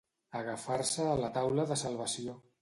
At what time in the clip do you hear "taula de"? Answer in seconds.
1.37-1.79